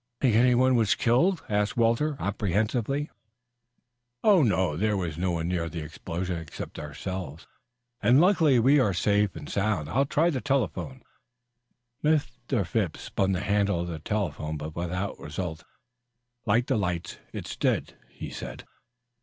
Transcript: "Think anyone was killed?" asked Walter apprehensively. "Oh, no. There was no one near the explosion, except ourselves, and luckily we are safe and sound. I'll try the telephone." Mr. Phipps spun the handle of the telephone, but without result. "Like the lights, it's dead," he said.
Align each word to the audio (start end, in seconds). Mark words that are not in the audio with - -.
"Think 0.19 0.35
anyone 0.35 0.73
was 0.73 0.95
killed?" 0.95 1.43
asked 1.47 1.77
Walter 1.77 2.17
apprehensively. 2.19 3.11
"Oh, 4.23 4.41
no. 4.41 4.75
There 4.75 4.97
was 4.97 5.15
no 5.15 5.29
one 5.33 5.47
near 5.47 5.69
the 5.69 5.83
explosion, 5.83 6.39
except 6.41 6.79
ourselves, 6.79 7.45
and 8.01 8.19
luckily 8.19 8.57
we 8.57 8.79
are 8.79 8.95
safe 8.95 9.35
and 9.35 9.47
sound. 9.47 9.87
I'll 9.91 10.07
try 10.07 10.31
the 10.31 10.41
telephone." 10.41 11.03
Mr. 12.03 12.65
Phipps 12.65 13.01
spun 13.01 13.33
the 13.33 13.41
handle 13.41 13.81
of 13.81 13.89
the 13.89 13.99
telephone, 13.99 14.57
but 14.57 14.75
without 14.75 15.19
result. 15.19 15.63
"Like 16.47 16.65
the 16.65 16.77
lights, 16.77 17.19
it's 17.31 17.55
dead," 17.55 17.93
he 18.09 18.31
said. 18.31 18.63